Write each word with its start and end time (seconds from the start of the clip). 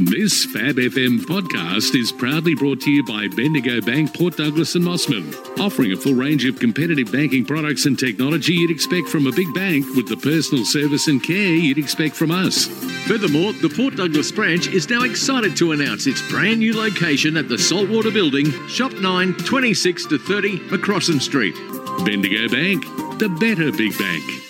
This 0.00 0.44
Fab 0.44 0.76
FM 0.76 1.22
podcast 1.22 1.98
is 1.98 2.12
proudly 2.12 2.54
brought 2.54 2.80
to 2.82 2.90
you 2.90 3.04
by 3.04 3.26
Bendigo 3.26 3.80
Bank, 3.80 4.14
Port 4.14 4.36
Douglas 4.36 4.76
and 4.76 4.84
Mossman, 4.84 5.34
offering 5.58 5.90
a 5.90 5.96
full 5.96 6.14
range 6.14 6.44
of 6.44 6.60
competitive 6.60 7.10
banking 7.10 7.44
products 7.44 7.84
and 7.84 7.98
technology 7.98 8.52
you'd 8.52 8.70
expect 8.70 9.08
from 9.08 9.26
a 9.26 9.32
big 9.32 9.52
bank 9.54 9.84
with 9.96 10.06
the 10.06 10.16
personal 10.16 10.64
service 10.64 11.08
and 11.08 11.20
care 11.20 11.34
you'd 11.34 11.78
expect 11.78 12.14
from 12.14 12.30
us. 12.30 12.66
Furthermore, 13.08 13.52
the 13.54 13.72
Port 13.74 13.96
Douglas 13.96 14.30
branch 14.30 14.68
is 14.68 14.88
now 14.88 15.02
excited 15.02 15.56
to 15.56 15.72
announce 15.72 16.06
its 16.06 16.22
brand 16.30 16.60
new 16.60 16.76
location 16.76 17.36
at 17.36 17.48
the 17.48 17.58
Saltwater 17.58 18.12
Building, 18.12 18.52
Shop 18.68 18.92
9, 18.92 19.34
26 19.34 20.06
to 20.06 20.18
30 20.18 20.58
McCrossan 20.68 21.20
Street. 21.20 21.56
Bendigo 22.04 22.46
Bank, 22.48 22.84
the 23.18 23.28
better 23.40 23.72
big 23.72 23.98
bank. 23.98 24.47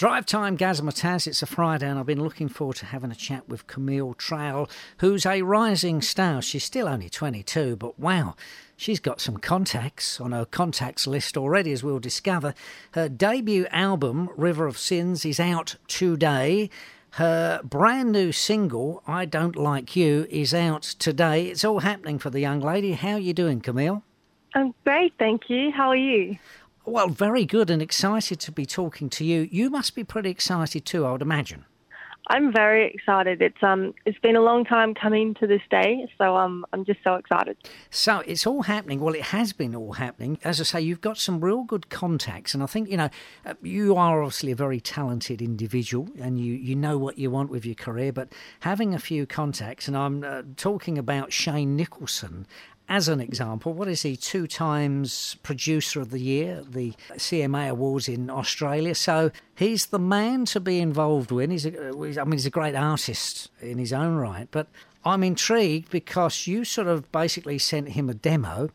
Drive 0.00 0.24
time, 0.24 0.56
Gaz 0.56 0.80
Mataz. 0.80 1.26
It's 1.26 1.42
a 1.42 1.46
Friday, 1.46 1.86
and 1.86 1.98
I've 1.98 2.06
been 2.06 2.22
looking 2.22 2.48
forward 2.48 2.76
to 2.76 2.86
having 2.86 3.10
a 3.10 3.14
chat 3.14 3.46
with 3.50 3.66
Camille 3.66 4.14
Trail, 4.14 4.66
who's 5.00 5.26
a 5.26 5.42
rising 5.42 6.00
star. 6.00 6.40
She's 6.40 6.64
still 6.64 6.88
only 6.88 7.10
22, 7.10 7.76
but 7.76 8.00
wow, 8.00 8.34
she's 8.78 8.98
got 8.98 9.20
some 9.20 9.36
contacts 9.36 10.18
on 10.18 10.32
her 10.32 10.46
contacts 10.46 11.06
list 11.06 11.36
already, 11.36 11.70
as 11.70 11.84
we'll 11.84 11.98
discover. 11.98 12.54
Her 12.92 13.10
debut 13.10 13.66
album, 13.66 14.30
River 14.38 14.66
of 14.66 14.78
Sins, 14.78 15.26
is 15.26 15.38
out 15.38 15.76
today. 15.86 16.70
Her 17.10 17.60
brand 17.62 18.10
new 18.10 18.32
single, 18.32 19.02
I 19.06 19.26
Don't 19.26 19.54
Like 19.54 19.96
You, 19.96 20.26
is 20.30 20.54
out 20.54 20.80
today. 20.80 21.48
It's 21.48 21.62
all 21.62 21.80
happening 21.80 22.18
for 22.18 22.30
the 22.30 22.40
young 22.40 22.60
lady. 22.60 22.92
How 22.92 23.16
are 23.16 23.18
you 23.18 23.34
doing, 23.34 23.60
Camille? 23.60 24.02
I'm 24.54 24.74
great, 24.82 25.12
thank 25.18 25.50
you. 25.50 25.70
How 25.70 25.90
are 25.90 25.96
you? 25.96 26.38
Well, 26.90 27.08
very 27.08 27.44
good 27.44 27.70
and 27.70 27.80
excited 27.80 28.40
to 28.40 28.50
be 28.50 28.66
talking 28.66 29.10
to 29.10 29.24
you. 29.24 29.48
You 29.52 29.70
must 29.70 29.94
be 29.94 30.02
pretty 30.02 30.28
excited 30.30 30.84
too, 30.84 31.06
I 31.06 31.12
would 31.12 31.22
imagine. 31.22 31.64
I'm 32.26 32.52
very 32.52 32.92
excited. 32.92 33.42
It's 33.42 33.62
um 33.62 33.92
it's 34.06 34.18
been 34.18 34.36
a 34.36 34.40
long 34.40 34.64
time 34.64 34.94
coming 34.94 35.34
to 35.40 35.46
this 35.48 35.62
day, 35.68 36.08
so 36.16 36.36
um 36.36 36.64
I'm 36.72 36.84
just 36.84 37.00
so 37.02 37.14
excited. 37.14 37.56
So 37.90 38.20
it's 38.20 38.46
all 38.46 38.62
happening. 38.62 39.00
Well, 39.00 39.14
it 39.14 39.22
has 39.22 39.52
been 39.52 39.74
all 39.74 39.94
happening. 39.94 40.38
As 40.44 40.60
I 40.60 40.64
say, 40.64 40.80
you've 40.80 41.00
got 41.00 41.18
some 41.18 41.40
real 41.40 41.64
good 41.64 41.90
contacts, 41.90 42.54
and 42.54 42.62
I 42.62 42.66
think 42.66 42.88
you 42.88 42.96
know 42.96 43.10
uh, 43.44 43.54
you 43.62 43.96
are 43.96 44.22
obviously 44.22 44.52
a 44.52 44.56
very 44.56 44.80
talented 44.80 45.42
individual, 45.42 46.08
and 46.20 46.38
you 46.38 46.54
you 46.54 46.76
know 46.76 46.98
what 46.98 47.18
you 47.18 47.32
want 47.32 47.50
with 47.50 47.66
your 47.66 47.74
career. 47.74 48.12
But 48.12 48.32
having 48.60 48.94
a 48.94 49.00
few 49.00 49.26
contacts, 49.26 49.88
and 49.88 49.96
I'm 49.96 50.22
uh, 50.22 50.42
talking 50.56 50.98
about 50.98 51.32
Shane 51.32 51.74
Nicholson 51.74 52.46
as 52.90 53.06
an 53.06 53.20
example, 53.20 53.72
what 53.72 53.86
is 53.86 54.02
he? 54.02 54.16
Two 54.16 54.48
times 54.48 55.36
producer 55.44 56.00
of 56.00 56.10
the 56.10 56.18
year, 56.18 56.64
the 56.68 56.92
CMA 57.12 57.70
Awards 57.70 58.08
in 58.08 58.28
Australia. 58.28 58.96
So 58.96 59.30
he's 59.54 59.86
the 59.86 60.00
man 60.00 60.44
to 60.46 60.58
be 60.58 60.80
involved 60.80 61.30
with. 61.30 61.50
He's, 61.52 61.64
a, 61.64 61.88
I 61.88 62.24
mean, 62.24 62.32
he's 62.32 62.46
a 62.46 62.50
great 62.50 62.74
artist 62.74 63.48
in 63.60 63.78
his 63.78 63.92
own 63.92 64.16
right. 64.16 64.48
But 64.50 64.66
I'm 65.04 65.22
intrigued 65.22 65.90
because 65.90 66.48
you 66.48 66.64
sort 66.64 66.88
of 66.88 67.10
basically 67.12 67.58
sent 67.58 67.90
him 67.90 68.10
a 68.10 68.14
demo. 68.14 68.70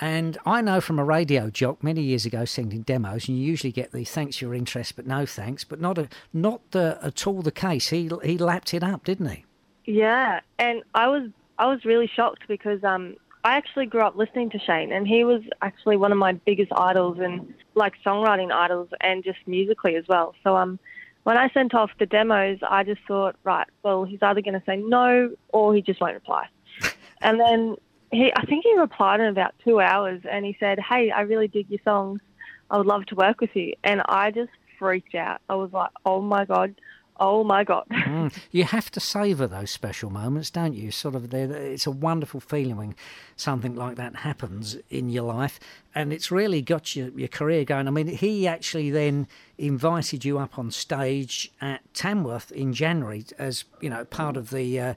And 0.00 0.38
I 0.46 0.60
know 0.60 0.80
from 0.80 1.00
a 1.00 1.04
radio 1.04 1.50
jock 1.50 1.82
many 1.82 2.02
years 2.02 2.24
ago 2.24 2.44
sending 2.44 2.82
demos, 2.82 3.28
and 3.28 3.36
you 3.36 3.44
usually 3.44 3.72
get 3.72 3.90
the 3.90 4.04
thanks 4.04 4.40
your 4.40 4.54
interest, 4.54 4.94
but 4.94 5.08
no 5.08 5.26
thanks. 5.26 5.64
But 5.64 5.80
not 5.80 5.98
a, 5.98 6.08
not 6.32 6.60
the, 6.70 7.00
at 7.02 7.26
all 7.26 7.42
the 7.42 7.50
case. 7.50 7.88
He 7.88 8.10
he 8.22 8.38
lapped 8.38 8.74
it 8.74 8.84
up, 8.84 9.04
didn't 9.04 9.26
he? 9.26 9.44
Yeah, 9.86 10.40
and 10.58 10.84
I 10.94 11.08
was 11.08 11.30
I 11.58 11.66
was 11.66 11.84
really 11.84 12.08
shocked 12.14 12.42
because 12.46 12.84
um 12.84 13.16
I 13.46 13.56
actually 13.56 13.86
grew 13.86 14.00
up 14.00 14.16
listening 14.16 14.50
to 14.50 14.58
Shane, 14.58 14.90
and 14.90 15.06
he 15.06 15.22
was 15.22 15.40
actually 15.62 15.96
one 15.96 16.10
of 16.10 16.18
my 16.18 16.32
biggest 16.32 16.72
idols 16.74 17.18
and 17.20 17.54
like 17.76 17.92
songwriting 18.04 18.50
idols, 18.50 18.88
and 19.00 19.22
just 19.22 19.38
musically 19.46 19.94
as 19.94 20.04
well. 20.08 20.34
So 20.42 20.56
um, 20.56 20.80
when 21.22 21.38
I 21.38 21.48
sent 21.50 21.72
off 21.72 21.92
the 22.00 22.06
demos, 22.06 22.58
I 22.68 22.82
just 22.82 23.00
thought, 23.06 23.36
right, 23.44 23.68
well, 23.84 24.02
he's 24.02 24.18
either 24.20 24.40
going 24.40 24.58
to 24.58 24.62
say 24.66 24.78
no 24.78 25.30
or 25.50 25.76
he 25.76 25.80
just 25.80 26.00
won't 26.00 26.14
reply. 26.14 26.48
and 27.20 27.38
then 27.38 27.76
he, 28.10 28.32
I 28.34 28.44
think 28.46 28.64
he 28.64 28.76
replied 28.76 29.20
in 29.20 29.26
about 29.26 29.54
two 29.64 29.78
hours, 29.78 30.22
and 30.28 30.44
he 30.44 30.56
said, 30.58 30.80
"Hey, 30.80 31.12
I 31.12 31.20
really 31.20 31.46
dig 31.46 31.70
your 31.70 31.78
songs. 31.84 32.20
I 32.68 32.78
would 32.78 32.86
love 32.88 33.06
to 33.06 33.14
work 33.14 33.40
with 33.40 33.54
you." 33.54 33.74
And 33.84 34.02
I 34.08 34.32
just 34.32 34.50
freaked 34.76 35.14
out. 35.14 35.40
I 35.48 35.54
was 35.54 35.72
like, 35.72 35.90
"Oh 36.04 36.20
my 36.20 36.46
god." 36.46 36.74
Oh 37.18 37.44
my 37.44 37.64
God. 37.64 37.84
mm. 37.90 38.32
You 38.50 38.64
have 38.64 38.90
to 38.92 39.00
savour 39.00 39.46
those 39.46 39.70
special 39.70 40.10
moments, 40.10 40.50
don't 40.50 40.74
you? 40.74 40.90
Sort 40.90 41.14
of, 41.14 41.32
it's 41.32 41.86
a 41.86 41.90
wonderful 41.90 42.40
feeling 42.40 42.76
when 42.76 42.94
something 43.36 43.74
like 43.74 43.96
that 43.96 44.16
happens 44.16 44.76
in 44.90 45.08
your 45.08 45.24
life, 45.24 45.58
and 45.94 46.12
it's 46.12 46.30
really 46.30 46.62
got 46.62 46.94
your, 46.94 47.08
your 47.10 47.28
career 47.28 47.64
going. 47.64 47.88
I 47.88 47.90
mean, 47.90 48.08
he 48.08 48.46
actually 48.46 48.90
then 48.90 49.28
invited 49.58 50.24
you 50.24 50.38
up 50.38 50.58
on 50.58 50.70
stage 50.70 51.50
at 51.60 51.82
Tamworth 51.94 52.52
in 52.52 52.72
January 52.72 53.24
as, 53.38 53.64
you 53.80 53.90
know, 53.90 54.04
part 54.04 54.36
of 54.36 54.50
the. 54.50 54.80
Uh, 54.80 54.94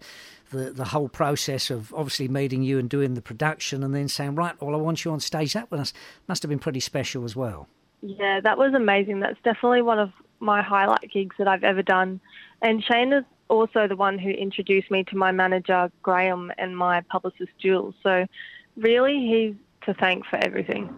the, 0.52 0.72
the 0.72 0.86
whole 0.86 1.10
process 1.10 1.70
of 1.70 1.94
obviously 1.94 2.28
meeting 2.28 2.64
you 2.64 2.80
and 2.80 2.90
doing 2.90 3.14
the 3.14 3.22
production 3.22 3.84
and 3.84 3.94
then 3.94 4.08
saying, 4.08 4.34
right, 4.34 4.60
well, 4.60 4.74
I 4.74 4.80
want 4.80 5.06
you 5.06 5.12
on 5.12 5.20
stage. 5.20 5.54
That 5.54 5.70
was, 5.70 5.94
must 6.28 6.42
have 6.42 6.50
been 6.50 6.58
pretty 6.58 6.80
special 6.80 7.24
as 7.24 7.36
well. 7.36 7.68
Yeah, 8.02 8.40
that 8.42 8.58
was 8.58 8.74
amazing. 8.74 9.20
That's 9.20 9.40
definitely 9.44 9.84
one 9.84 10.00
of 10.00 10.12
my 10.40 10.62
highlight 10.62 11.10
gigs 11.12 11.36
that 11.38 11.48
I've 11.48 11.64
ever 11.64 11.82
done. 11.82 12.20
And 12.62 12.84
Shane 12.84 13.14
is 13.14 13.24
also 13.48 13.88
the 13.88 13.96
one 13.96 14.20
who 14.20 14.30
introduced 14.30 14.92
me 14.92 15.04
to 15.06 15.18
my 15.18 15.32
manager, 15.32 15.92
Graham, 16.04 16.52
and 16.58 16.78
my 16.78 17.02
publicist, 17.02 17.52
Jules. 17.60 17.96
So 18.04 18.26
really, 18.78 19.26
he's 19.28 19.56
to 19.86 19.94
thank 20.00 20.26
for 20.26 20.38
everything. 20.38 20.94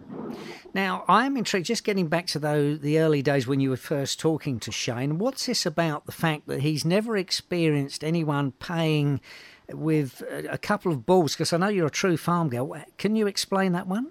Now, 0.74 1.04
I'm 1.08 1.36
intrigued, 1.36 1.66
just 1.66 1.84
getting 1.84 2.08
back 2.08 2.26
to 2.28 2.38
the, 2.38 2.78
the 2.80 2.98
early 2.98 3.22
days 3.22 3.46
when 3.46 3.60
you 3.60 3.70
were 3.70 3.76
first 3.76 4.18
talking 4.18 4.58
to 4.60 4.72
Shane, 4.72 5.18
what's 5.18 5.46
this 5.46 5.66
about 5.66 6.06
the 6.06 6.12
fact 6.12 6.46
that 6.46 6.60
he's 6.60 6.84
never 6.84 7.16
experienced 7.16 8.02
anyone 8.02 8.52
paying 8.52 9.20
with 9.68 10.22
a, 10.50 10.58
couple 10.58 10.92
of 10.92 11.06
bulls? 11.06 11.34
Because 11.34 11.52
I 11.52 11.58
know 11.58 11.68
you're 11.68 11.86
a 11.86 11.90
true 11.90 12.16
farm 12.16 12.48
girl. 12.48 12.74
Can 12.98 13.16
you 13.16 13.26
explain 13.26 13.72
that 13.72 13.86
one? 13.86 14.10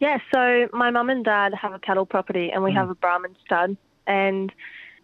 Yeah, 0.00 0.18
so 0.32 0.68
my 0.72 0.90
mum 0.90 1.10
and 1.10 1.24
dad 1.24 1.54
have 1.54 1.72
a 1.72 1.78
cattle 1.78 2.06
property 2.06 2.50
and 2.52 2.62
we 2.62 2.72
mm. 2.72 2.74
have 2.74 2.90
a 2.90 2.94
Brahman 2.94 3.36
stud. 3.44 3.76
And 4.06 4.52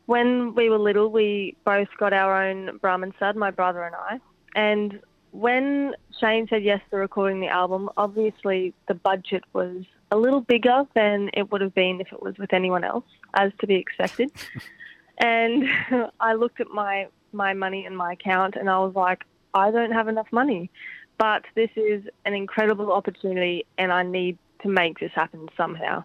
when 0.06 0.54
we 0.54 0.68
were 0.68 0.78
little, 0.78 1.10
we 1.10 1.56
both 1.64 1.88
got 1.98 2.12
our 2.12 2.44
own 2.44 2.78
Brahman 2.78 3.12
stud, 3.16 3.36
my 3.36 3.50
brother 3.50 3.82
and 3.82 3.94
I. 3.94 4.20
And 4.54 5.00
when 5.32 5.94
Shane 6.20 6.48
said 6.48 6.64
yes 6.64 6.80
to 6.90 6.96
recording 6.96 7.40
the 7.40 7.48
album, 7.48 7.88
obviously 7.96 8.74
the 8.88 8.94
budget 8.94 9.44
was 9.52 9.84
a 10.10 10.16
little 10.16 10.40
bigger 10.40 10.84
than 10.94 11.30
it 11.34 11.52
would 11.52 11.60
have 11.60 11.74
been 11.74 12.00
if 12.00 12.12
it 12.12 12.22
was 12.22 12.36
with 12.38 12.52
anyone 12.52 12.82
else, 12.84 13.04
as 13.34 13.52
to 13.60 13.66
be 13.66 13.76
expected. 13.76 14.30
and 15.18 15.64
I 16.20 16.34
looked 16.34 16.60
at 16.60 16.68
my 16.68 17.06
my 17.32 17.54
money 17.54 17.86
in 17.86 17.94
my 17.94 18.14
account 18.14 18.56
and 18.56 18.68
I 18.68 18.80
was 18.80 18.94
like, 18.96 19.24
I 19.54 19.70
don't 19.70 19.92
have 19.92 20.08
enough 20.08 20.26
money. 20.32 20.68
But 21.16 21.44
this 21.54 21.70
is 21.76 22.02
an 22.24 22.34
incredible 22.34 22.92
opportunity 22.92 23.66
and 23.78 23.92
I 23.92 24.02
need 24.02 24.36
to 24.62 24.68
make 24.68 24.98
this 24.98 25.12
happen 25.14 25.48
somehow. 25.56 26.02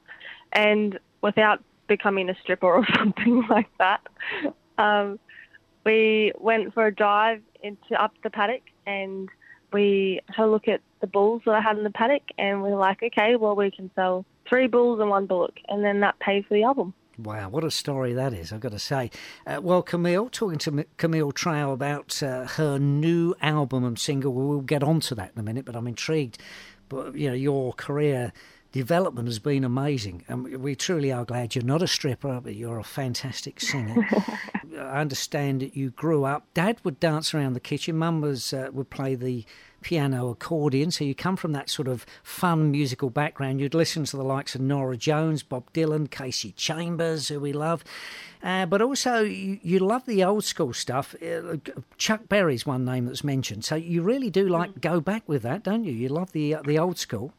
And 0.51 1.00
without 1.22 1.63
becoming 1.88 2.29
a 2.29 2.35
stripper 2.41 2.68
or 2.68 2.85
something 2.97 3.46
like 3.50 3.69
that, 3.78 4.01
um, 4.78 5.19
we 5.85 6.34
went 6.38 6.73
for 6.73 6.88
a 6.88 6.94
drive 6.94 7.41
into 7.62 8.01
up 8.01 8.13
the 8.23 8.29
paddock 8.29 8.62
and 8.85 9.29
we 9.72 10.22
had 10.28 10.46
a 10.46 10.47
look 10.47 10.68
at 10.68 10.81
the 11.01 11.07
bulls 11.07 11.41
that 11.46 11.56
I 11.56 11.62
had 11.62 11.78
in 11.78 11.84
the 11.84 11.90
paddock 11.90 12.23
and 12.38 12.63
we 12.63 12.69
were 12.69 12.78
like, 12.78 13.03
okay, 13.03 13.35
well, 13.35 13.56
we 13.56 13.72
can 13.72 13.91
sell 13.96 14.25
three 14.47 14.68
bulls 14.68 15.00
and 15.00 15.09
one 15.09 15.25
bullock. 15.25 15.59
And 15.68 15.84
then 15.84 16.00
that 16.01 16.18
paid 16.19 16.46
for 16.46 16.53
the 16.53 16.63
album. 16.63 16.94
Wow, 17.18 17.47
what 17.50 17.63
a 17.63 17.72
story 17.72 18.13
that 18.13 18.34
is, 18.34 18.52
I've 18.52 18.59
got 18.59 18.73
to 18.73 18.79
say. 18.79 19.09
Uh, 19.47 19.59
well, 19.62 19.81
Camille, 19.81 20.28
talking 20.29 20.57
to 20.59 20.85
Camille 20.97 21.31
Trail 21.31 21.72
about 21.72 22.22
uh, 22.22 22.46
her 22.46 22.78
new 22.78 23.35
album 23.41 23.85
and 23.85 23.97
single, 23.97 24.34
we'll 24.34 24.59
get 24.59 24.84
on 24.84 25.00
to 25.02 25.16
that 25.16 25.31
in 25.34 25.40
a 25.40 25.44
minute, 25.44 25.63
but 25.63 25.78
I'm 25.78 25.88
intrigued. 25.88 26.38
But, 26.90 27.16
you 27.16 27.29
know, 27.29 27.35
your 27.35 27.73
career 27.73 28.34
development 28.75 29.25
has 29.30 29.40
been 29.40 29.63
amazing. 29.63 30.25
And 30.28 30.58
we 30.58 30.75
truly 30.75 31.09
are 31.09 31.24
glad 31.24 31.56
you're 31.56 31.63
not 31.63 31.81
a 31.81 31.88
stripper, 31.88 32.41
but 32.41 32.56
you're 32.56 32.78
a 32.78 32.84
fantastic 32.84 33.62
singer. 33.62 34.06
I 34.78 35.00
understand 35.00 35.62
that 35.62 35.78
you 35.78 35.91
grew 35.91 36.25
up. 36.25 36.46
Dad 36.53 36.81
would 36.84 37.00
dance 37.00 37.34
around 37.34 37.53
the 37.53 37.62
kitchen. 37.62 37.96
Mum 37.96 38.19
was 38.19 38.52
uh, 38.52 38.68
would 38.74 38.90
play 38.90 39.16
the 39.16 39.46
piano 39.82 40.28
accordion. 40.28 40.91
So 40.91 41.05
you 41.05 41.16
come 41.16 41.38
from 41.38 41.53
that 41.53 41.70
sort 41.70 41.88
of 41.88 42.05
fun 42.22 42.72
musical 42.72 43.09
background. 43.09 43.61
You'd 43.61 43.73
listen 43.73 44.03
to 44.03 44.17
the 44.17 44.23
likes 44.26 44.55
of 44.55 44.61
Norah 44.61 44.97
Jones, 44.97 45.41
Bob 45.41 45.72
Dylan, 45.72 46.09
Kasey 46.09 46.53
Chambers, 46.58 47.29
who 47.29 47.40
we 47.40 47.53
love. 47.53 47.82
Uh, 48.44 48.66
but 48.66 48.82
also, 48.82 49.20
you, 49.22 49.58
you, 49.64 49.79
love 49.79 50.05
the 50.05 50.22
old 50.22 50.44
school 50.44 50.73
stuff. 50.73 51.16
Uh, 51.23 51.58
Chuck 51.97 52.28
Berry's 52.28 52.66
one 52.66 52.84
name 52.84 53.05
that's 53.05 53.23
mentioned. 53.23 53.64
So 53.64 53.76
you 53.76 54.02
really 54.02 54.29
do 54.29 54.49
like 54.49 54.72
mm. 54.72 54.82
go 54.82 54.99
back 54.99 55.23
with 55.28 55.44
that, 55.44 55.64
don't 55.64 55.85
you? 55.85 55.94
You 55.94 56.09
love 56.09 56.34
the 56.34 56.55
uh, 56.55 56.61
the 56.64 56.78
old 56.78 56.97
school. 56.97 57.32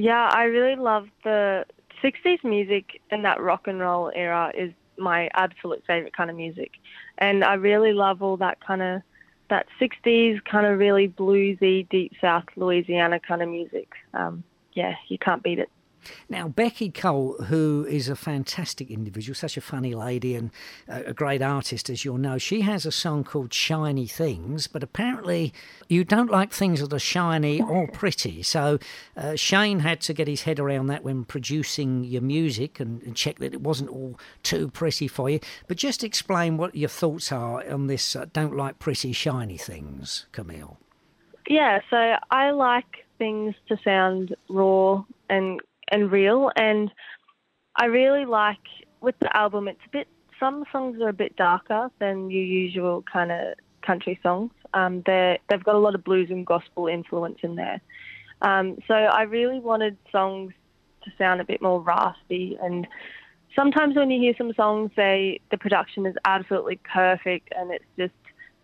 Yeah, 0.00 0.30
I 0.32 0.44
really 0.44 0.76
love 0.76 1.08
the 1.24 1.66
60s 2.04 2.44
music 2.44 3.00
and 3.10 3.24
that 3.24 3.40
rock 3.40 3.66
and 3.66 3.80
roll 3.80 4.12
era 4.14 4.52
is 4.56 4.72
my 4.96 5.28
absolute 5.34 5.82
favorite 5.88 6.16
kind 6.16 6.30
of 6.30 6.36
music. 6.36 6.70
And 7.18 7.42
I 7.42 7.54
really 7.54 7.92
love 7.92 8.22
all 8.22 8.36
that 8.36 8.64
kind 8.64 8.80
of 8.80 9.02
that 9.50 9.66
60s 9.80 10.44
kind 10.44 10.66
of 10.66 10.78
really 10.78 11.08
bluesy 11.08 11.88
deep 11.88 12.12
south 12.20 12.44
Louisiana 12.54 13.18
kind 13.18 13.42
of 13.42 13.48
music. 13.48 13.88
Um, 14.14 14.44
yeah, 14.72 14.94
you 15.08 15.18
can't 15.18 15.42
beat 15.42 15.58
it. 15.58 15.70
Now, 16.28 16.48
Beccy 16.48 16.92
Cole, 16.92 17.34
who 17.44 17.86
is 17.88 18.08
a 18.08 18.16
fantastic 18.16 18.90
individual, 18.90 19.34
such 19.34 19.56
a 19.56 19.60
funny 19.60 19.94
lady 19.94 20.34
and 20.34 20.50
a 20.86 21.12
great 21.12 21.42
artist, 21.42 21.90
as 21.90 22.04
you'll 22.04 22.18
know, 22.18 22.38
she 22.38 22.62
has 22.62 22.86
a 22.86 22.92
song 22.92 23.24
called 23.24 23.52
Shiny 23.52 24.06
Things, 24.06 24.66
but 24.66 24.82
apparently 24.82 25.52
you 25.88 26.04
don't 26.04 26.30
like 26.30 26.52
things 26.52 26.80
that 26.80 26.92
are 26.92 26.98
shiny 26.98 27.60
or 27.62 27.88
pretty. 27.88 28.42
So 28.42 28.78
uh, 29.16 29.36
Shane 29.36 29.80
had 29.80 30.00
to 30.02 30.14
get 30.14 30.28
his 30.28 30.42
head 30.42 30.58
around 30.58 30.86
that 30.88 31.04
when 31.04 31.24
producing 31.24 32.04
your 32.04 32.22
music 32.22 32.80
and, 32.80 33.02
and, 33.02 33.16
check 33.16 33.38
that 33.38 33.52
it 33.52 33.62
wasn't 33.62 33.90
all 33.90 34.18
too 34.42 34.68
pretty 34.68 35.08
for 35.08 35.28
you. 35.28 35.40
But 35.66 35.76
just 35.76 36.04
explain 36.04 36.56
what 36.56 36.74
your 36.74 36.88
thoughts 36.88 37.32
are 37.32 37.68
on 37.68 37.88
this 37.88 38.14
uh, 38.14 38.26
don't 38.32 38.56
like 38.56 38.78
pretty, 38.78 39.12
shiny 39.12 39.56
things, 39.56 40.26
Camille. 40.32 40.78
Yeah, 41.48 41.80
so 41.90 42.16
I 42.30 42.50
like 42.50 43.06
things 43.18 43.54
to 43.68 43.78
sound 43.82 44.36
raw 44.48 45.04
and 45.28 45.60
and 45.90 46.10
real. 46.10 46.50
And 46.56 46.90
I 47.76 47.86
really 47.86 48.24
like 48.24 48.58
with 49.00 49.14
the 49.20 49.34
album, 49.36 49.68
it's 49.68 49.80
a 49.86 49.90
bit. 49.90 50.08
Some 50.40 50.64
songs 50.70 51.00
are 51.00 51.08
a 51.08 51.12
bit 51.12 51.34
darker 51.36 51.90
than 51.98 52.30
your 52.30 52.44
usual 52.44 53.02
kind 53.12 53.32
of 53.32 53.54
country 53.82 54.18
songs. 54.22 54.52
Um, 54.74 55.02
they 55.06 55.38
they've 55.48 55.62
got 55.62 55.74
a 55.74 55.78
lot 55.78 55.94
of 55.94 56.04
blues 56.04 56.30
and 56.30 56.46
gospel 56.46 56.86
influence 56.86 57.38
in 57.42 57.56
there. 57.56 57.80
Um, 58.42 58.78
so 58.86 58.94
I 58.94 59.22
really 59.22 59.58
wanted 59.58 59.96
songs 60.12 60.52
to 61.02 61.10
sound 61.18 61.40
a 61.40 61.44
bit 61.44 61.60
more 61.60 61.80
raspy 61.80 62.56
and 62.60 62.86
sometimes 63.56 63.96
when 63.96 64.10
you 64.10 64.20
hear 64.20 64.34
some 64.36 64.52
songs 64.54 64.90
they 64.96 65.40
the 65.50 65.58
production 65.58 66.06
is 66.06 66.14
absolutely 66.24 66.78
perfect 66.92 67.52
and 67.56 67.72
it's 67.72 67.84
just 67.96 68.12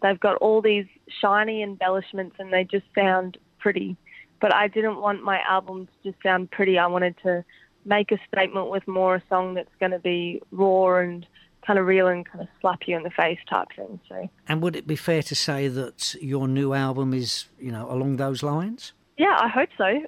they've 0.02 0.20
got 0.20 0.36
all 0.36 0.60
these 0.60 0.86
shiny 1.20 1.62
embellishments 1.62 2.36
and 2.38 2.52
they 2.52 2.64
just 2.64 2.86
sound 2.94 3.38
pretty 3.58 3.96
but 4.44 4.54
I 4.54 4.68
didn't 4.68 5.00
want 5.00 5.22
my 5.22 5.40
album 5.48 5.86
to 5.86 6.10
just 6.10 6.22
sound 6.22 6.50
pretty. 6.50 6.78
I 6.78 6.86
wanted 6.86 7.16
to 7.22 7.42
make 7.86 8.12
a 8.12 8.18
statement 8.28 8.68
with 8.68 8.86
more 8.86 9.14
a 9.14 9.22
song 9.30 9.54
that's 9.54 9.74
going 9.80 9.92
to 9.92 9.98
be 9.98 10.42
raw 10.50 10.98
and 10.98 11.26
kind 11.66 11.78
of 11.78 11.86
real 11.86 12.08
and 12.08 12.26
kind 12.28 12.42
of 12.42 12.48
slap 12.60 12.80
you 12.86 12.94
in 12.94 13.04
the 13.04 13.10
face 13.10 13.38
type 13.48 13.68
thing. 13.74 13.98
So. 14.06 14.28
And 14.46 14.60
would 14.60 14.76
it 14.76 14.86
be 14.86 14.96
fair 14.96 15.22
to 15.22 15.34
say 15.34 15.68
that 15.68 16.14
your 16.20 16.46
new 16.46 16.74
album 16.74 17.14
is, 17.14 17.46
you 17.58 17.72
know, 17.72 17.90
along 17.90 18.18
those 18.18 18.42
lines? 18.42 18.92
Yeah, 19.16 19.34
I 19.38 19.48
hope 19.48 19.68
so. 19.78 20.02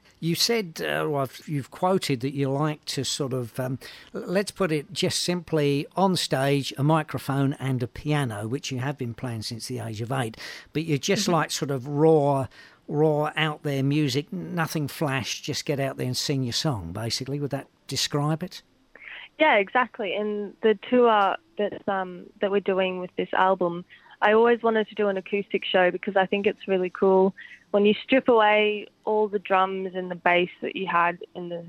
you 0.20 0.34
said, 0.34 0.80
uh, 0.80 1.08
well, 1.08 1.28
you've 1.46 1.70
quoted 1.70 2.20
that 2.20 2.34
you 2.34 2.50
like 2.50 2.84
to 2.84 3.02
sort 3.02 3.32
of, 3.32 3.58
um, 3.58 3.78
let's 4.12 4.50
put 4.50 4.70
it 4.70 4.92
just 4.92 5.24
simply, 5.24 5.86
on 5.96 6.16
stage, 6.16 6.72
a 6.76 6.84
microphone 6.84 7.54
and 7.54 7.82
a 7.82 7.86
piano, 7.88 8.46
which 8.46 8.70
you 8.70 8.78
have 8.78 8.98
been 8.98 9.14
playing 9.14 9.42
since 9.42 9.68
the 9.68 9.78
age 9.78 10.02
of 10.02 10.12
eight, 10.12 10.36
but 10.72 10.84
you 10.84 10.98
just 10.98 11.22
mm-hmm. 11.24 11.32
like 11.32 11.50
sort 11.50 11.70
of 11.72 11.88
raw 11.88 12.46
raw 12.88 13.32
out 13.36 13.62
there 13.62 13.82
music, 13.82 14.32
nothing 14.32 14.88
flash, 14.88 15.40
just 15.40 15.64
get 15.64 15.80
out 15.80 15.96
there 15.96 16.06
and 16.06 16.16
sing 16.16 16.42
your 16.42 16.52
song, 16.52 16.92
basically. 16.92 17.40
Would 17.40 17.50
that 17.50 17.68
describe 17.86 18.42
it? 18.42 18.62
Yeah, 19.38 19.56
exactly. 19.56 20.14
And 20.14 20.54
the 20.62 20.78
tour 20.88 21.36
that 21.58 21.88
um, 21.88 22.26
that 22.40 22.50
we're 22.50 22.60
doing 22.60 23.00
with 23.00 23.10
this 23.16 23.30
album, 23.32 23.84
I 24.20 24.32
always 24.32 24.62
wanted 24.62 24.88
to 24.88 24.94
do 24.94 25.08
an 25.08 25.16
acoustic 25.16 25.64
show 25.64 25.90
because 25.90 26.16
I 26.16 26.26
think 26.26 26.46
it's 26.46 26.68
really 26.68 26.90
cool 26.90 27.34
when 27.72 27.86
you 27.86 27.94
strip 28.04 28.28
away 28.28 28.86
all 29.04 29.28
the 29.28 29.38
drums 29.38 29.92
and 29.94 30.10
the 30.10 30.14
bass 30.14 30.50
that 30.60 30.76
you 30.76 30.86
had 30.86 31.18
in 31.34 31.48
the 31.48 31.64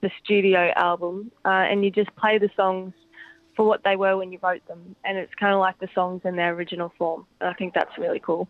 the 0.00 0.10
studio 0.24 0.72
album, 0.74 1.30
uh, 1.44 1.48
and 1.70 1.84
you 1.84 1.90
just 1.90 2.12
play 2.16 2.36
the 2.36 2.50
songs 2.56 2.92
for 3.54 3.64
what 3.64 3.84
they 3.84 3.94
were 3.94 4.16
when 4.16 4.32
you 4.32 4.38
wrote 4.42 4.66
them, 4.66 4.96
and 5.04 5.16
it's 5.16 5.32
kind 5.36 5.54
of 5.54 5.60
like 5.60 5.78
the 5.78 5.88
songs 5.94 6.22
in 6.24 6.34
their 6.34 6.52
original 6.54 6.92
form. 6.98 7.24
And 7.40 7.48
I 7.48 7.52
think 7.52 7.72
that's 7.72 7.96
really 7.96 8.18
cool. 8.18 8.48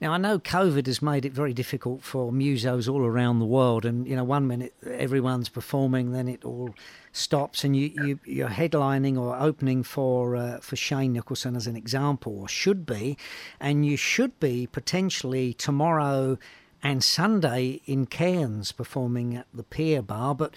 Now, 0.00 0.12
I 0.12 0.18
know 0.18 0.38
COVID 0.38 0.86
has 0.86 1.02
made 1.02 1.24
it 1.24 1.32
very 1.32 1.52
difficult 1.52 2.02
for 2.02 2.32
musos 2.32 2.92
all 2.92 3.04
around 3.04 3.38
the 3.38 3.44
world, 3.44 3.84
and 3.84 4.06
you 4.06 4.16
know, 4.16 4.24
one 4.24 4.46
minute 4.46 4.74
everyone's 4.86 5.48
performing, 5.48 6.12
then 6.12 6.28
it 6.28 6.44
all 6.44 6.74
stops, 7.12 7.64
and 7.64 7.76
you, 7.76 7.92
you 8.04 8.20
you're 8.24 8.48
headlining 8.48 9.18
or 9.18 9.38
opening 9.38 9.82
for 9.82 10.36
uh, 10.36 10.60
for 10.60 10.76
Shane 10.76 11.12
Nicholson 11.12 11.56
as 11.56 11.66
an 11.66 11.76
example, 11.76 12.40
or 12.40 12.48
should 12.48 12.86
be, 12.86 13.16
and 13.58 13.84
you 13.84 13.96
should 13.96 14.38
be 14.40 14.66
potentially 14.66 15.52
tomorrow 15.54 16.38
and 16.82 17.04
Sunday 17.04 17.82
in 17.84 18.06
Cairns 18.06 18.72
performing 18.72 19.36
at 19.36 19.46
the 19.52 19.62
Pier 19.62 20.02
Bar, 20.02 20.34
but 20.34 20.54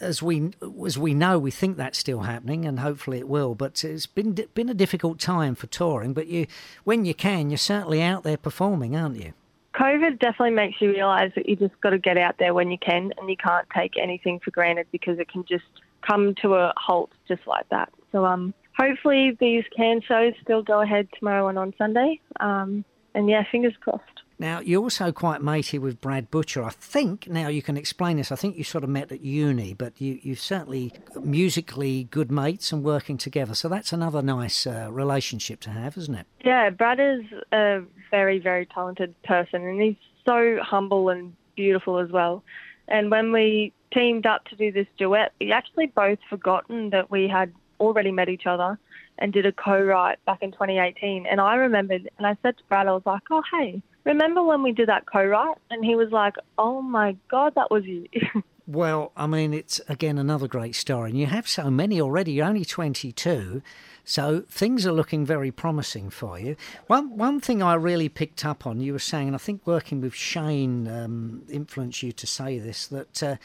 as 0.00 0.22
we 0.22 0.52
as 0.84 0.98
we 0.98 1.14
know, 1.14 1.38
we 1.38 1.50
think 1.50 1.76
that's 1.76 1.98
still 1.98 2.20
happening, 2.20 2.64
and 2.64 2.80
hopefully 2.80 3.18
it 3.18 3.28
will. 3.28 3.54
But 3.54 3.84
it's 3.84 4.06
been 4.06 4.34
been 4.54 4.68
a 4.68 4.74
difficult 4.74 5.18
time 5.18 5.54
for 5.54 5.66
touring. 5.66 6.12
But 6.12 6.26
you, 6.26 6.46
when 6.84 7.04
you 7.04 7.14
can, 7.14 7.50
you're 7.50 7.58
certainly 7.58 8.02
out 8.02 8.22
there 8.22 8.36
performing, 8.36 8.96
aren't 8.96 9.16
you? 9.16 9.32
COVID 9.74 10.18
definitely 10.18 10.50
makes 10.50 10.80
you 10.80 10.90
realise 10.90 11.32
that 11.34 11.48
you 11.48 11.56
just 11.56 11.78
got 11.80 11.90
to 11.90 11.98
get 11.98 12.18
out 12.18 12.36
there 12.38 12.52
when 12.52 12.70
you 12.70 12.78
can, 12.78 13.12
and 13.18 13.28
you 13.28 13.36
can't 13.36 13.66
take 13.74 13.94
anything 14.00 14.40
for 14.40 14.50
granted 14.50 14.86
because 14.92 15.18
it 15.18 15.28
can 15.30 15.44
just 15.44 15.64
come 16.06 16.34
to 16.42 16.54
a 16.54 16.72
halt 16.76 17.10
just 17.28 17.46
like 17.46 17.68
that. 17.70 17.90
So 18.10 18.26
um, 18.26 18.52
hopefully 18.78 19.36
these 19.40 19.64
can 19.74 20.02
shows 20.02 20.34
still 20.42 20.62
go 20.62 20.80
ahead 20.80 21.08
tomorrow 21.18 21.48
and 21.48 21.58
on 21.58 21.74
Sunday. 21.78 22.20
Um, 22.40 22.84
and 23.14 23.28
yeah, 23.28 23.44
fingers 23.50 23.74
crossed. 23.80 24.21
Now, 24.38 24.60
you're 24.60 24.82
also 24.82 25.12
quite 25.12 25.42
matey 25.42 25.78
with 25.78 26.00
Brad 26.00 26.30
Butcher. 26.30 26.64
I 26.64 26.70
think, 26.70 27.28
now 27.28 27.48
you 27.48 27.62
can 27.62 27.76
explain 27.76 28.16
this, 28.16 28.32
I 28.32 28.36
think 28.36 28.56
you 28.56 28.64
sort 28.64 28.84
of 28.84 28.90
met 28.90 29.12
at 29.12 29.20
uni, 29.20 29.74
but 29.74 30.00
you, 30.00 30.18
you've 30.22 30.40
certainly 30.40 30.92
musically 31.22 32.04
good 32.04 32.30
mates 32.30 32.72
and 32.72 32.82
working 32.82 33.18
together. 33.18 33.54
So 33.54 33.68
that's 33.68 33.92
another 33.92 34.22
nice 34.22 34.66
uh, 34.66 34.88
relationship 34.90 35.60
to 35.60 35.70
have, 35.70 35.96
isn't 35.96 36.14
it? 36.14 36.26
Yeah, 36.44 36.70
Brad 36.70 36.98
is 37.00 37.22
a 37.52 37.82
very, 38.10 38.38
very 38.38 38.66
talented 38.66 39.14
person 39.22 39.62
and 39.62 39.80
he's 39.80 39.96
so 40.24 40.58
humble 40.62 41.08
and 41.08 41.34
beautiful 41.56 41.98
as 41.98 42.10
well. 42.10 42.42
And 42.88 43.10
when 43.10 43.32
we 43.32 43.72
teamed 43.92 44.26
up 44.26 44.44
to 44.46 44.56
do 44.56 44.72
this 44.72 44.86
duet, 44.98 45.32
we 45.40 45.52
actually 45.52 45.86
both 45.86 46.18
forgotten 46.28 46.90
that 46.90 47.10
we 47.10 47.28
had 47.28 47.52
already 47.80 48.12
met 48.12 48.28
each 48.28 48.46
other 48.46 48.78
and 49.18 49.32
did 49.32 49.46
a 49.46 49.52
co-write 49.52 50.24
back 50.24 50.42
in 50.42 50.52
2018. 50.52 51.26
And 51.26 51.40
I 51.40 51.54
remembered, 51.56 52.08
and 52.18 52.26
I 52.26 52.36
said 52.42 52.56
to 52.58 52.64
Brad, 52.68 52.88
I 52.88 52.92
was 52.92 53.02
like, 53.04 53.22
oh, 53.30 53.42
hey, 53.52 53.82
remember 54.04 54.42
when 54.42 54.62
we 54.62 54.72
did 54.72 54.88
that 54.88 55.06
co-write? 55.06 55.56
And 55.70 55.84
he 55.84 55.94
was 55.94 56.10
like, 56.10 56.34
oh 56.58 56.82
my 56.82 57.16
God, 57.28 57.54
that 57.56 57.70
was 57.70 57.84
you. 57.84 58.06
well, 58.66 59.12
I 59.16 59.26
mean, 59.26 59.54
it's 59.54 59.80
again 59.88 60.18
another 60.18 60.48
great 60.48 60.74
story. 60.74 61.10
And 61.10 61.18
you 61.18 61.26
have 61.26 61.48
so 61.48 61.70
many 61.70 62.00
already. 62.00 62.32
You're 62.32 62.46
only 62.46 62.64
22. 62.64 63.62
So 64.04 64.42
things 64.48 64.84
are 64.84 64.92
looking 64.92 65.24
very 65.24 65.52
promising 65.52 66.10
for 66.10 66.38
you. 66.38 66.56
One 66.88 67.16
one 67.16 67.40
thing 67.40 67.62
I 67.62 67.74
really 67.74 68.08
picked 68.08 68.44
up 68.44 68.66
on, 68.66 68.80
you 68.80 68.92
were 68.92 68.98
saying, 68.98 69.28
and 69.28 69.36
I 69.36 69.38
think 69.38 69.64
working 69.64 70.00
with 70.00 70.14
Shane 70.14 70.88
um, 70.88 71.42
influenced 71.48 72.02
you 72.02 72.10
to 72.10 72.26
say 72.26 72.58
this, 72.58 72.88
that 72.88 73.22
uh, 73.22 73.36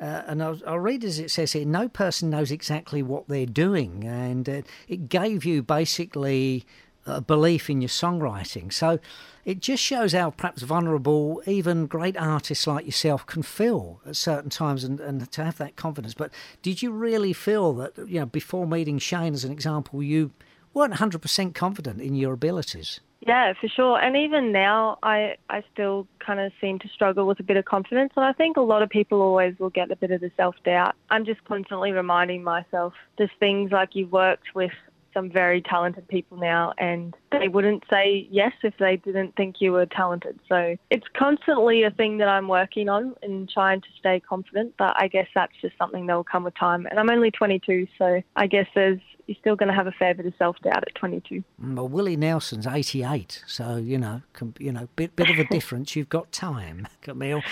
uh, 0.00 0.22
and 0.26 0.42
I'll, 0.42 0.60
I'll, 0.66 0.78
read 0.78 1.04
as 1.04 1.18
it 1.18 1.30
says 1.30 1.52
here 1.52 1.64
no 1.64 1.88
person 1.88 2.30
knows 2.30 2.50
exactly 2.50 3.02
what 3.02 3.28
they're 3.28 3.46
doing. 3.46 4.04
And 4.04 4.48
uh, 4.48 4.62
it 4.88 5.08
gave 5.08 5.44
you 5.44 5.62
basically 5.62 6.64
a 7.06 7.20
belief 7.20 7.68
in 7.68 7.80
your 7.80 7.88
songwriting. 7.88 8.72
So 8.72 8.98
it 9.44 9.60
just 9.60 9.82
shows 9.82 10.12
how 10.12 10.30
perhaps 10.30 10.62
vulnerable 10.62 11.42
even 11.46 11.86
great 11.86 12.16
artists 12.16 12.66
like 12.66 12.86
yourself 12.86 13.26
can 13.26 13.42
feel 13.42 14.00
at 14.06 14.16
certain 14.16 14.50
times 14.50 14.84
and, 14.84 15.00
and 15.00 15.30
to 15.32 15.44
have 15.44 15.58
that 15.58 15.76
confidence. 15.76 16.14
But 16.14 16.32
did 16.62 16.82
you 16.82 16.90
really 16.90 17.32
feel 17.32 17.72
that, 17.74 17.96
you 17.98 18.20
know, 18.20 18.26
before 18.26 18.66
meeting 18.66 18.98
Shane 18.98 19.34
as 19.34 19.44
an 19.44 19.52
example, 19.52 20.02
you 20.02 20.30
weren't 20.72 20.94
100% 20.94 21.54
confident 21.54 22.00
in 22.00 22.14
your 22.14 22.32
abilities? 22.32 23.00
Yeah, 23.26 23.54
for 23.58 23.68
sure. 23.68 23.98
And 23.98 24.16
even 24.16 24.52
now, 24.52 24.98
I, 25.02 25.36
I 25.48 25.62
still 25.72 26.06
kind 26.18 26.40
of 26.40 26.52
seem 26.60 26.78
to 26.80 26.88
struggle 26.88 27.26
with 27.26 27.40
a 27.40 27.42
bit 27.42 27.56
of 27.56 27.64
confidence. 27.64 28.12
And 28.16 28.24
I 28.24 28.34
think 28.34 28.58
a 28.58 28.60
lot 28.60 28.82
of 28.82 28.90
people 28.90 29.22
always 29.22 29.58
will 29.58 29.70
get 29.70 29.90
a 29.90 29.96
bit 29.96 30.10
of 30.10 30.20
the 30.20 30.30
self 30.36 30.56
doubt. 30.64 30.94
I'm 31.08 31.24
just 31.24 31.42
constantly 31.44 31.92
reminding 31.92 32.44
myself 32.44 32.92
there's 33.16 33.30
things 33.40 33.72
like 33.72 33.90
you've 33.94 34.12
worked 34.12 34.54
with 34.54 34.72
some 35.14 35.30
very 35.30 35.62
talented 35.62 36.06
people 36.08 36.36
now, 36.36 36.74
and 36.78 37.14
they 37.32 37.48
wouldn't 37.48 37.84
say 37.88 38.28
yes 38.30 38.52
if 38.62 38.74
they 38.78 38.96
didn't 38.96 39.34
think 39.36 39.56
you 39.60 39.72
were 39.72 39.86
talented. 39.86 40.38
So 40.48 40.76
it's 40.90 41.06
constantly 41.16 41.84
a 41.84 41.90
thing 41.90 42.18
that 42.18 42.28
I'm 42.28 42.48
working 42.48 42.88
on 42.88 43.14
and 43.22 43.48
trying 43.48 43.80
to 43.80 43.88
stay 43.98 44.20
confident. 44.20 44.74
But 44.76 44.94
I 44.96 45.08
guess 45.08 45.28
that's 45.34 45.52
just 45.62 45.78
something 45.78 46.06
that 46.06 46.14
will 46.14 46.24
come 46.24 46.44
with 46.44 46.56
time. 46.56 46.86
And 46.86 46.98
I'm 46.98 47.10
only 47.10 47.30
22, 47.30 47.86
so 47.96 48.20
I 48.36 48.46
guess 48.46 48.66
there's 48.74 49.00
you're 49.26 49.36
still 49.40 49.56
going 49.56 49.68
to 49.68 49.74
have 49.74 49.86
a 49.86 49.92
fair 49.92 50.14
bit 50.14 50.26
of 50.26 50.34
self 50.38 50.58
doubt 50.60 50.84
at 50.86 50.94
22. 50.96 51.42
Mm, 51.62 51.76
well, 51.76 51.88
Willie 51.88 52.16
Nelson's 52.16 52.66
88, 52.66 53.42
so 53.46 53.76
you 53.76 53.98
know, 53.98 54.22
you 54.58 54.72
know, 54.72 54.88
bit 54.96 55.16
bit 55.16 55.30
of 55.30 55.38
a 55.38 55.44
difference. 55.50 55.96
You've 55.96 56.08
got 56.08 56.32
time, 56.32 56.86
Camille. 57.00 57.42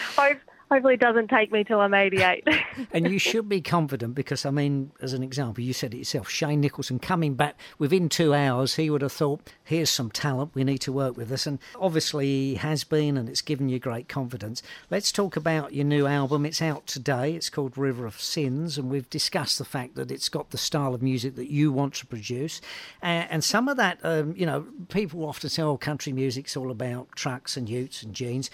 Hopefully, 0.72 0.94
it 0.94 1.00
doesn't 1.00 1.28
take 1.28 1.52
me 1.52 1.64
till 1.64 1.80
I'm 1.80 1.92
88. 1.92 2.48
and 2.92 3.12
you 3.12 3.18
should 3.18 3.46
be 3.46 3.60
confident 3.60 4.14
because, 4.14 4.46
I 4.46 4.50
mean, 4.50 4.90
as 5.02 5.12
an 5.12 5.22
example, 5.22 5.62
you 5.62 5.74
said 5.74 5.92
it 5.92 5.98
yourself 5.98 6.30
Shane 6.30 6.62
Nicholson 6.62 6.98
coming 6.98 7.34
back 7.34 7.56
within 7.78 8.08
two 8.08 8.32
hours, 8.32 8.76
he 8.76 8.88
would 8.88 9.02
have 9.02 9.12
thought, 9.12 9.52
here's 9.62 9.90
some 9.90 10.10
talent, 10.10 10.52
we 10.54 10.64
need 10.64 10.78
to 10.78 10.90
work 10.90 11.14
with 11.14 11.28
this. 11.28 11.46
And 11.46 11.58
obviously, 11.78 12.24
he 12.24 12.54
has 12.54 12.84
been, 12.84 13.18
and 13.18 13.28
it's 13.28 13.42
given 13.42 13.68
you 13.68 13.78
great 13.78 14.08
confidence. 14.08 14.62
Let's 14.90 15.12
talk 15.12 15.36
about 15.36 15.74
your 15.74 15.84
new 15.84 16.06
album. 16.06 16.46
It's 16.46 16.62
out 16.62 16.86
today, 16.86 17.34
it's 17.34 17.50
called 17.50 17.76
River 17.76 18.06
of 18.06 18.18
Sins, 18.18 18.78
and 18.78 18.88
we've 18.88 19.10
discussed 19.10 19.58
the 19.58 19.66
fact 19.66 19.94
that 19.96 20.10
it's 20.10 20.30
got 20.30 20.52
the 20.52 20.58
style 20.58 20.94
of 20.94 21.02
music 21.02 21.36
that 21.36 21.50
you 21.50 21.70
want 21.70 21.92
to 21.96 22.06
produce. 22.06 22.62
and 23.02 23.44
some 23.44 23.68
of 23.68 23.76
that, 23.76 23.98
um, 24.04 24.34
you 24.38 24.46
know, 24.46 24.64
people 24.88 25.28
often 25.28 25.50
say, 25.50 25.62
oh, 25.62 25.76
country 25.76 26.14
music's 26.14 26.56
all 26.56 26.70
about 26.70 27.14
trucks 27.14 27.58
and 27.58 27.68
utes 27.68 28.02
and 28.02 28.14
jeans 28.14 28.48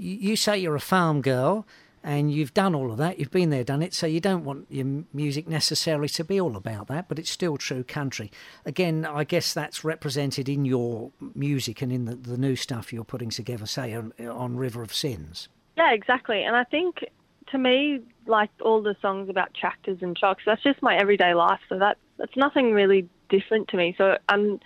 you 0.00 0.36
say 0.36 0.58
you're 0.58 0.76
a 0.76 0.80
farm 0.80 1.22
girl 1.22 1.66
and 2.02 2.32
you've 2.32 2.54
done 2.54 2.74
all 2.74 2.90
of 2.90 2.98
that. 2.98 3.18
You've 3.18 3.30
been 3.30 3.50
there, 3.50 3.64
done 3.64 3.82
it. 3.82 3.92
So 3.92 4.06
you 4.06 4.20
don't 4.20 4.44
want 4.44 4.66
your 4.70 5.04
music 5.12 5.46
necessarily 5.46 6.08
to 6.10 6.24
be 6.24 6.40
all 6.40 6.56
about 6.56 6.88
that, 6.88 7.08
but 7.08 7.18
it's 7.18 7.30
still 7.30 7.56
true 7.56 7.84
country. 7.84 8.30
Again, 8.64 9.04
I 9.04 9.24
guess 9.24 9.52
that's 9.52 9.84
represented 9.84 10.48
in 10.48 10.64
your 10.64 11.12
music 11.34 11.82
and 11.82 11.92
in 11.92 12.06
the, 12.06 12.14
the 12.14 12.38
new 12.38 12.56
stuff 12.56 12.92
you're 12.92 13.04
putting 13.04 13.30
together, 13.30 13.66
say 13.66 13.94
on, 13.94 14.12
on 14.18 14.56
River 14.56 14.82
of 14.82 14.94
Sins. 14.94 15.48
Yeah, 15.76 15.92
exactly. 15.92 16.42
And 16.42 16.56
I 16.56 16.64
think 16.64 17.04
to 17.50 17.58
me, 17.58 18.00
like 18.26 18.50
all 18.62 18.82
the 18.82 18.96
songs 19.02 19.28
about 19.28 19.52
tractors 19.54 19.98
and 20.00 20.16
trucks, 20.16 20.44
that's 20.46 20.62
just 20.62 20.82
my 20.82 20.96
everyday 20.96 21.34
life. 21.34 21.60
So 21.68 21.78
that 21.78 21.98
that's 22.16 22.36
nothing 22.36 22.72
really 22.72 23.08
different 23.28 23.68
to 23.68 23.76
me. 23.76 23.94
So 23.98 24.16
um, 24.28 24.60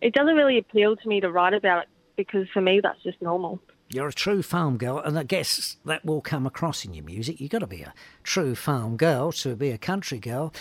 it 0.00 0.14
doesn't 0.14 0.36
really 0.36 0.58
appeal 0.58 0.96
to 0.96 1.08
me 1.08 1.20
to 1.20 1.30
write 1.30 1.54
about 1.54 1.82
it 1.82 1.88
because 2.16 2.48
for 2.52 2.60
me 2.60 2.80
that's 2.82 3.02
just 3.02 3.20
normal. 3.20 3.60
You're 3.92 4.08
a 4.08 4.12
true 4.12 4.40
farm 4.40 4.76
girl, 4.76 4.98
and 4.98 5.18
I 5.18 5.24
guess 5.24 5.76
that 5.84 6.04
will 6.04 6.20
come 6.20 6.46
across 6.46 6.84
in 6.84 6.94
your 6.94 7.04
music. 7.04 7.40
You've 7.40 7.50
got 7.50 7.58
to 7.58 7.66
be 7.66 7.82
a 7.82 7.92
true 8.22 8.54
farm 8.54 8.96
girl 8.96 9.32
to 9.32 9.56
be 9.56 9.70
a 9.70 9.78
country 9.78 10.20
girl. 10.20 10.52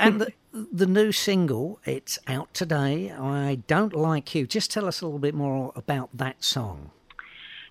And 0.00 0.20
the, 0.20 0.32
the 0.72 0.86
new 0.86 1.12
single, 1.12 1.78
it's 1.84 2.18
out 2.26 2.52
today. 2.52 3.12
I 3.12 3.60
don't 3.68 3.94
like 3.94 4.34
you. 4.34 4.48
Just 4.48 4.72
tell 4.72 4.86
us 4.86 5.00
a 5.00 5.06
little 5.06 5.20
bit 5.20 5.34
more 5.34 5.72
about 5.76 6.10
that 6.14 6.42
song. 6.42 6.90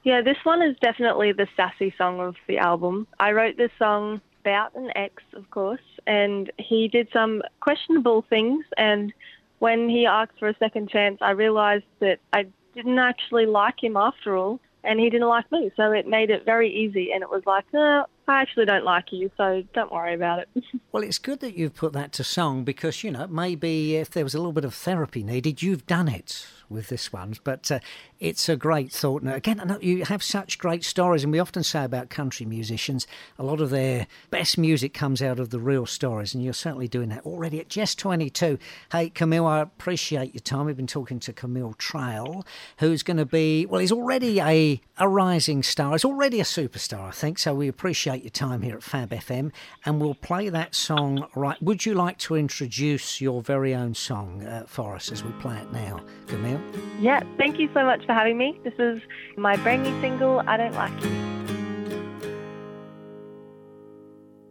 Yeah, 0.03 0.21
this 0.21 0.37
one 0.43 0.61
is 0.61 0.77
definitely 0.81 1.33
the 1.33 1.47
sassy 1.57 1.93
song 1.97 2.21
of 2.21 2.35
the 2.47 2.57
album. 2.57 3.05
I 3.19 3.33
wrote 3.33 3.57
this 3.57 3.71
song 3.77 4.21
about 4.41 4.75
an 4.75 4.91
ex, 4.95 5.21
of 5.33 5.49
course, 5.51 5.81
and 6.07 6.49
he 6.57 6.87
did 6.87 7.09
some 7.11 7.41
questionable 7.59 8.25
things. 8.29 8.63
And 8.77 9.11
when 9.59 9.89
he 9.89 10.05
asked 10.05 10.39
for 10.39 10.47
a 10.47 10.57
second 10.57 10.89
chance, 10.89 11.17
I 11.21 11.31
realised 11.31 11.85
that 11.99 12.19
I 12.31 12.47
didn't 12.75 12.99
actually 12.99 13.45
like 13.45 13.83
him 13.83 13.97
after 13.97 14.35
all, 14.35 14.59
and 14.83 14.99
he 14.99 15.09
didn't 15.09 15.27
like 15.27 15.51
me. 15.51 15.71
So 15.75 15.91
it 15.91 16.07
made 16.07 16.29
it 16.29 16.45
very 16.45 16.73
easy, 16.73 17.11
and 17.13 17.21
it 17.21 17.29
was 17.29 17.43
like, 17.45 17.65
no, 17.73 18.05
I 18.27 18.41
actually 18.41 18.65
don't 18.65 18.85
like 18.85 19.11
you, 19.11 19.31
so 19.37 19.63
don't 19.73 19.91
worry 19.91 20.13
about 20.13 20.39
it. 20.39 20.49
well, 20.93 21.01
it's 21.01 21.17
good 21.17 21.39
that 21.39 21.57
you've 21.57 21.73
put 21.73 21.91
that 21.93 22.13
to 22.13 22.23
song 22.23 22.63
because, 22.63 23.03
you 23.03 23.09
know, 23.09 23.25
maybe 23.25 23.95
if 23.95 24.11
there 24.11 24.23
was 24.23 24.35
a 24.35 24.37
little 24.37 24.53
bit 24.53 24.63
of 24.63 24.75
therapy 24.75 25.23
needed, 25.23 25.63
you've 25.63 25.87
done 25.87 26.07
it 26.07 26.45
with 26.69 26.89
this 26.89 27.11
one. 27.11 27.35
But 27.43 27.71
uh, 27.71 27.79
it's 28.19 28.47
a 28.47 28.55
great 28.55 28.91
thought. 28.91 29.23
Now, 29.23 29.33
again, 29.33 29.59
I 29.59 29.63
know 29.63 29.79
you 29.81 30.05
have 30.05 30.21
such 30.21 30.57
great 30.57 30.83
stories, 30.83 31.23
and 31.23 31.31
we 31.31 31.39
often 31.39 31.63
say 31.63 31.83
about 31.83 32.09
country 32.09 32.45
musicians, 32.45 33.07
a 33.39 33.43
lot 33.43 33.59
of 33.59 33.69
their 33.69 34.07
best 34.29 34.57
music 34.57 34.93
comes 34.93 35.21
out 35.21 35.39
of 35.39 35.49
the 35.49 35.59
real 35.59 35.85
stories, 35.85 36.33
and 36.33 36.43
you're 36.43 36.53
certainly 36.53 36.87
doing 36.87 37.09
that 37.09 37.25
already 37.25 37.59
at 37.59 37.69
just 37.69 37.97
22. 37.99 38.57
Hey, 38.91 39.09
Camille, 39.09 39.45
I 39.45 39.61
appreciate 39.61 40.33
your 40.33 40.41
time. 40.41 40.65
We've 40.65 40.77
been 40.77 40.87
talking 40.87 41.19
to 41.21 41.33
Camille 41.33 41.73
Trail, 41.77 42.45
who's 42.77 43.03
going 43.03 43.17
to 43.17 43.25
be, 43.25 43.65
well, 43.65 43.81
he's 43.81 43.91
already 43.91 44.39
a, 44.39 44.81
a 44.97 45.07
rising 45.09 45.63
star. 45.63 45.93
He's 45.93 46.05
already 46.05 46.39
a 46.39 46.43
superstar, 46.43 47.07
I 47.07 47.11
think, 47.11 47.39
so 47.39 47.53
we 47.53 47.67
appreciate 47.67 48.23
your 48.23 48.29
time 48.29 48.61
here 48.61 48.75
at 48.75 48.83
Fab 48.83 49.09
FM, 49.09 49.51
and 49.85 49.99
we'll 49.99 50.15
play 50.15 50.49
that 50.49 50.75
song 50.83 51.25
right. 51.35 51.61
Would 51.61 51.85
you 51.85 51.93
like 51.93 52.17
to 52.19 52.35
introduce 52.35 53.21
your 53.21 53.41
very 53.41 53.73
own 53.73 53.93
song 53.93 54.43
uh, 54.43 54.65
for 54.67 54.95
us 54.95 55.11
as 55.11 55.23
we 55.23 55.31
play 55.43 55.57
it 55.57 55.71
now, 55.71 56.01
Camille? 56.27 56.61
Yeah, 56.99 57.21
thank 57.37 57.57
you 57.59 57.69
so 57.73 57.85
much 57.85 58.05
for 58.05 58.13
having 58.13 58.37
me. 58.37 58.59
This 58.63 58.73
is 58.77 59.01
my 59.37 59.55
brand 59.57 59.83
new 59.83 60.01
single, 60.01 60.41
I 60.45 60.57
Don't 60.57 60.75
Like 60.75 61.03
You. 61.03 61.33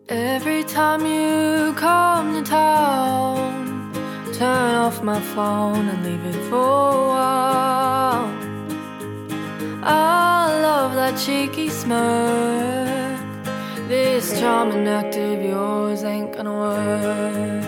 Every 0.08 0.64
time 0.64 1.06
you 1.06 1.74
come 1.74 2.34
to 2.34 2.50
town, 2.50 3.92
turn 4.32 4.74
off 4.74 5.02
my 5.02 5.20
phone 5.34 5.88
and 5.88 6.04
leave 6.04 6.24
it 6.34 6.40
for 6.48 6.56
a 6.56 7.08
while. 7.12 8.24
I 9.84 10.60
love 10.62 10.94
that 10.94 11.18
cheeky 11.18 11.68
smirk. 11.68 13.01
This 14.04 14.40
charming 14.40 14.88
act 14.88 15.14
of 15.14 15.40
yours 15.40 16.02
ain't 16.02 16.32
gonna 16.36 16.52
work. 16.52 17.64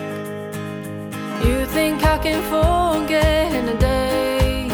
You 1.45 1.65
think 1.67 2.03
I 2.03 2.17
can 2.17 2.41
forget 2.53 3.53
in 3.53 3.69
a 3.69 3.77
day? 3.79 4.67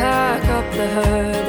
Pack 0.00 0.44
up 0.58 0.66
the 0.74 0.86
hurt 0.96 1.39